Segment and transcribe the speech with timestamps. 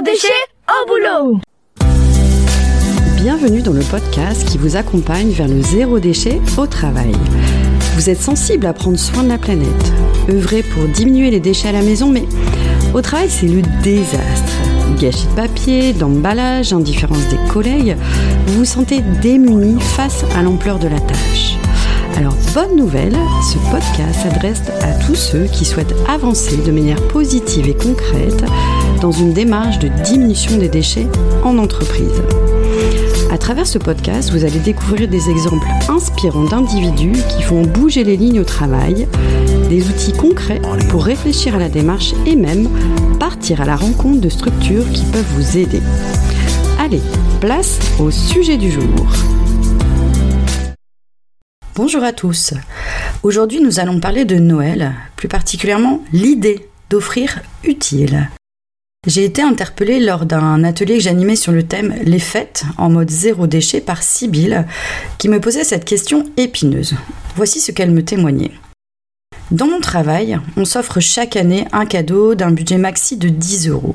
[0.00, 0.28] Zéro déchet
[0.68, 1.40] au boulot
[3.16, 7.12] Bienvenue dans le podcast qui vous accompagne vers le zéro déchet au travail.
[7.96, 9.92] Vous êtes sensible à prendre soin de la planète,
[10.30, 12.24] œuvrer pour diminuer les déchets à la maison, mais
[12.94, 14.52] au travail c'est le désastre.
[14.98, 17.96] Gâchis de papier, d'emballage, indifférence des collègues,
[18.46, 21.56] vous vous sentez démuni face à l'ampleur de la tâche.
[22.16, 27.68] Alors, bonne nouvelle, ce podcast s'adresse à tous ceux qui souhaitent avancer de manière positive
[27.68, 28.44] et concrète
[29.00, 31.06] dans une démarche de diminution des déchets
[31.42, 32.22] en entreprise.
[33.30, 38.16] À travers ce podcast, vous allez découvrir des exemples inspirants d'individus qui font bouger les
[38.16, 39.06] lignes au travail,
[39.68, 40.60] des outils concrets
[40.90, 42.68] pour réfléchir à la démarche et même
[43.18, 45.80] partir à la rencontre de structures qui peuvent vous aider.
[46.78, 47.02] Allez,
[47.40, 49.06] place au sujet du jour.
[51.76, 52.52] Bonjour à tous.
[53.22, 58.28] Aujourd'hui, nous allons parler de Noël, plus particulièrement l'idée d'offrir utile.
[59.06, 63.08] J'ai été interpellée lors d'un atelier que j'animais sur le thème Les fêtes en mode
[63.08, 64.66] zéro déchet par Sibylle,
[65.16, 66.94] qui me posait cette question épineuse.
[67.34, 68.52] Voici ce qu'elle me témoignait.
[69.50, 73.94] Dans mon travail, on s'offre chaque année un cadeau d'un budget maxi de 10 euros.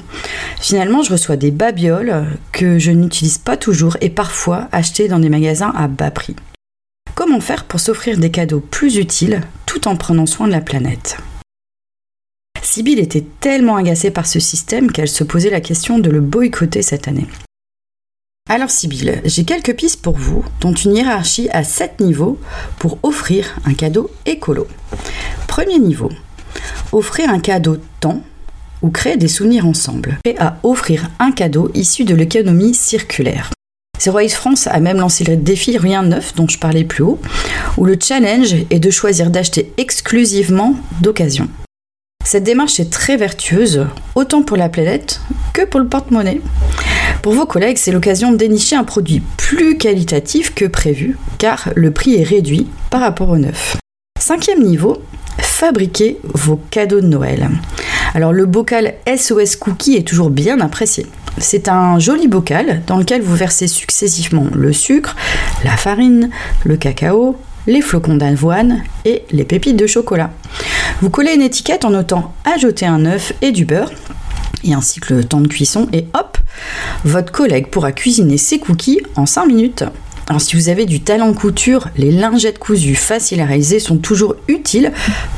[0.59, 5.30] Finalement, je reçois des babioles que je n'utilise pas toujours et parfois achetées dans des
[5.30, 6.35] magasins à bas prix.
[7.13, 11.17] Comment faire pour s'offrir des cadeaux plus utiles tout en prenant soin de la planète?
[12.75, 16.81] Sibylle était tellement agacée par ce système qu'elle se posait la question de le boycotter
[16.81, 17.25] cette année.
[18.49, 22.37] Alors Sibylle, j'ai quelques pistes pour vous, dont une hiérarchie à 7 niveaux
[22.77, 24.67] pour offrir un cadeau écolo.
[25.47, 26.09] Premier niveau,
[26.91, 28.21] offrir un cadeau temps
[28.81, 30.19] ou créer des souvenirs ensemble.
[30.25, 33.51] Et à offrir un cadeau issu de l'économie circulaire.
[34.01, 37.21] Zero Waste France a même lancé le défi Rien Neuf dont je parlais plus haut,
[37.77, 41.47] où le challenge est de choisir d'acheter exclusivement d'occasion.
[42.25, 45.21] Cette démarche est très vertueuse, autant pour la planète
[45.53, 46.41] que pour le porte-monnaie.
[47.21, 51.91] Pour vos collègues, c'est l'occasion de dénicher un produit plus qualitatif que prévu, car le
[51.91, 53.77] prix est réduit par rapport au neuf.
[54.19, 55.03] Cinquième niveau,
[55.37, 57.47] fabriquez vos cadeaux de Noël.
[58.15, 61.05] Alors le bocal SOS Cookie est toujours bien apprécié.
[61.37, 65.15] C'est un joli bocal dans lequel vous versez successivement le sucre,
[65.64, 66.31] la farine,
[66.64, 67.37] le cacao,
[67.67, 70.31] les flocons d'avoine et les pépites de chocolat.
[71.02, 73.92] Vous collez une étiquette en notant ajouter un œuf et du beurre
[74.64, 76.37] et ainsi que le temps de cuisson et hop,
[77.03, 79.83] votre collègue pourra cuisiner ses cookies en 5 minutes.
[80.27, 84.36] Alors si vous avez du talent couture, les lingettes cousues faciles à réaliser sont toujours
[84.47, 84.92] utiles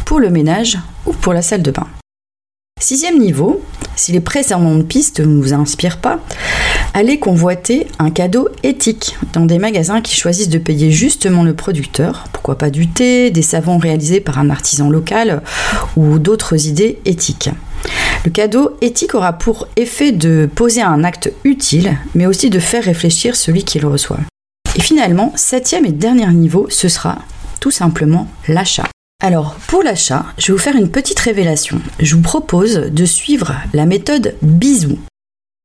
[0.05, 1.87] pour le ménage ou pour la salle de bain.
[2.79, 3.61] Sixième niveau,
[3.95, 6.19] si les précédentes pistes ne vous inspirent pas,
[6.93, 12.25] allez convoiter un cadeau éthique dans des magasins qui choisissent de payer justement le producteur.
[12.31, 15.41] Pourquoi pas du thé, des savons réalisés par un artisan local
[15.95, 17.49] ou d'autres idées éthiques.
[18.25, 22.83] Le cadeau éthique aura pour effet de poser un acte utile, mais aussi de faire
[22.83, 24.19] réfléchir celui qui le reçoit.
[24.75, 27.17] Et finalement, septième et dernier niveau, ce sera
[27.59, 28.87] tout simplement l'achat.
[29.19, 31.81] Alors, pour l'achat, je vais vous faire une petite révélation.
[31.99, 34.99] Je vous propose de suivre la méthode bisou.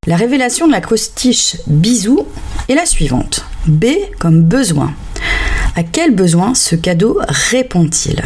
[0.07, 2.27] La révélation de la crostiche bisou
[2.71, 3.45] est la suivante.
[3.67, 3.87] B
[4.19, 4.95] comme besoin.
[5.77, 8.23] À quel besoin ce cadeau répond-il?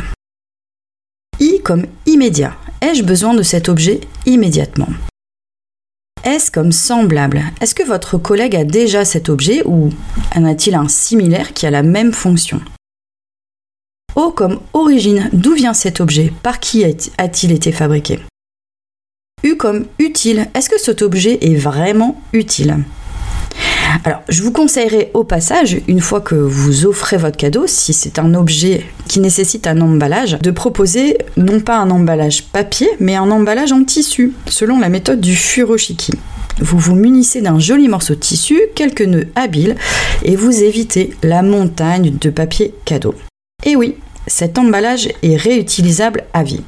[1.40, 2.56] I comme immédiat.
[2.80, 4.88] Ai-je besoin de cet objet immédiatement?
[6.22, 7.42] S comme semblable.
[7.60, 9.90] Est-ce que votre collègue a déjà cet objet ou
[10.36, 12.60] en a-t-il un similaire qui a la même fonction?
[14.16, 16.32] O comme origine, d'où vient cet objet?
[16.42, 18.18] Par qui a-t-il été fabriqué?
[19.44, 22.78] U comme utile, est-ce que cet objet est vraiment utile?
[24.04, 28.18] Alors, je vous conseillerais au passage, une fois que vous offrez votre cadeau, si c'est
[28.18, 33.30] un objet qui nécessite un emballage, de proposer non pas un emballage papier, mais un
[33.30, 36.12] emballage en tissu, selon la méthode du furoshiki.
[36.60, 39.76] Vous vous munissez d'un joli morceau de tissu, quelques nœuds habiles,
[40.22, 43.14] et vous évitez la montagne de papier cadeau.
[43.64, 46.62] Et oui, cet emballage est réutilisable à vie.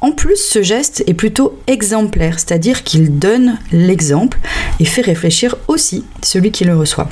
[0.00, 4.38] En plus, ce geste est plutôt exemplaire, c'est-à-dire qu'il donne l'exemple
[4.80, 7.08] et fait réfléchir aussi celui qui le reçoit.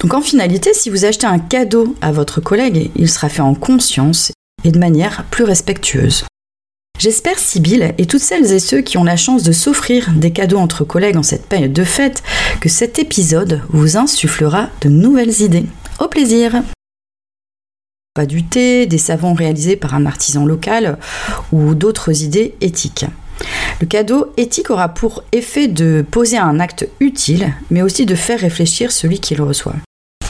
[0.00, 3.54] Donc en finalité, si vous achetez un cadeau à votre collègue, il sera fait en
[3.54, 4.32] conscience
[4.64, 6.24] et de manière plus respectueuse.
[6.98, 10.58] J'espère, Sibylle, et toutes celles et ceux qui ont la chance de s'offrir des cadeaux
[10.58, 12.22] entre collègues en cette période de fête,
[12.60, 15.66] que cet épisode vous insufflera de nouvelles idées.
[15.98, 16.62] Au plaisir
[18.14, 20.98] pas du thé, des savons réalisés par un artisan local
[21.50, 23.06] ou d'autres idées éthiques.
[23.80, 28.40] Le cadeau éthique aura pour effet de poser un acte utile, mais aussi de faire
[28.40, 29.74] réfléchir celui qui le reçoit.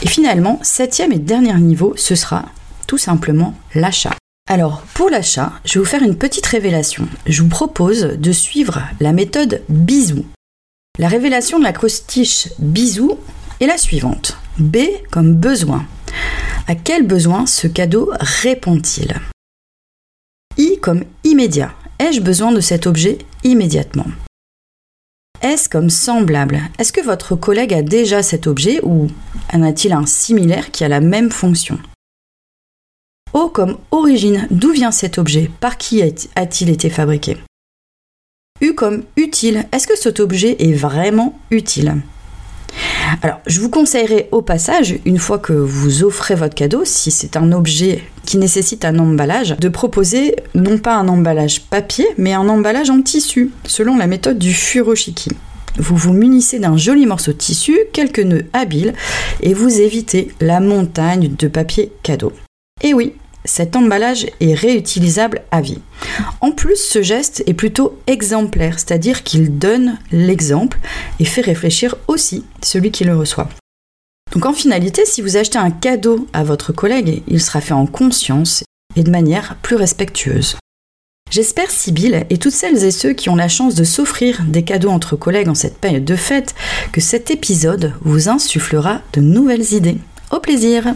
[0.01, 2.45] Et finalement, septième et dernier niveau, ce sera
[2.87, 4.15] tout simplement l'achat.
[4.49, 7.07] Alors, pour l'achat, je vais vous faire une petite révélation.
[7.25, 10.25] Je vous propose de suivre la méthode bisou.
[10.99, 13.17] La révélation de l'acrostiche bisou
[13.59, 14.37] est la suivante.
[14.57, 14.77] B
[15.11, 15.85] comme besoin.
[16.65, 19.19] À quel besoin ce cadeau répond-il?
[20.57, 21.73] I comme immédiat.
[21.99, 24.05] Ai-je besoin de cet objet immédiatement?
[25.41, 26.61] S comme semblable.
[26.79, 29.07] Est-ce que votre collègue a déjà cet objet ou
[29.51, 31.77] en a-t-il un similaire qui a la même fonction?
[33.33, 34.47] O comme origine.
[34.49, 35.51] D'où vient cet objet?
[35.59, 37.37] Par qui a-t-il été fabriqué?
[38.61, 39.67] U comme utile.
[39.73, 42.01] Est-ce que cet objet est vraiment utile?
[43.21, 47.37] Alors, je vous conseillerais au passage, une fois que vous offrez votre cadeau, si c'est
[47.37, 52.47] un objet qui nécessite un emballage, de proposer non pas un emballage papier, mais un
[52.47, 55.31] emballage en tissu, selon la méthode du furoshiki.
[55.77, 58.93] Vous vous munissez d'un joli morceau de tissu, quelques nœuds habiles,
[59.41, 62.31] et vous évitez la montagne de papier cadeau.
[62.81, 63.13] Et oui,
[63.45, 65.79] cet emballage est réutilisable à vie.
[66.41, 70.79] En plus, ce geste est plutôt exemplaire, c'est-à-dire qu'il donne l'exemple
[71.19, 73.49] et fait réfléchir aussi celui qui le reçoit.
[74.33, 77.85] Donc en finalité, si vous achetez un cadeau à votre collègue, il sera fait en
[77.85, 78.63] conscience
[78.95, 80.57] et de manière plus respectueuse.
[81.29, 84.89] J'espère, Sibylle, et toutes celles et ceux qui ont la chance de s'offrir des cadeaux
[84.91, 86.53] entre collègues en cette période de fête,
[86.91, 89.97] que cet épisode vous insufflera de nouvelles idées.
[90.31, 90.93] Au plaisir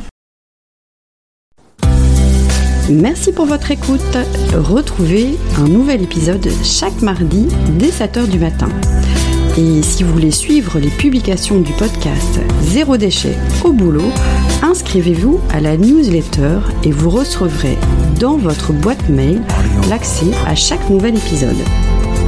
[2.89, 4.17] Merci pour votre écoute.
[4.53, 7.47] Retrouvez un nouvel épisode chaque mardi
[7.77, 8.69] dès 7h du matin.
[9.57, 13.35] Et si vous voulez suivre les publications du podcast Zéro déchet
[13.65, 14.09] au boulot,
[14.61, 17.77] inscrivez-vous à la newsletter et vous recevrez
[18.21, 19.41] dans votre boîte mail
[19.89, 21.57] l'accès à chaque nouvel épisode.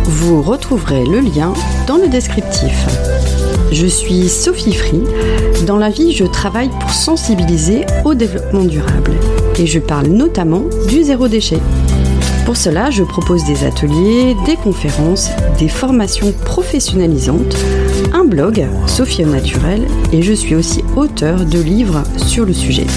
[0.03, 1.53] Vous retrouverez le lien
[1.87, 2.85] dans le descriptif.
[3.71, 5.03] Je suis Sophie Free.
[5.65, 9.13] Dans la vie, je travaille pour sensibiliser au développement durable
[9.59, 11.59] et je parle notamment du zéro déchet.
[12.45, 15.29] Pour cela, je propose des ateliers, des conférences,
[15.59, 17.55] des formations professionnalisantes,
[18.11, 22.87] un blog, Sophie au naturel, et je suis aussi auteur de livres sur le sujet.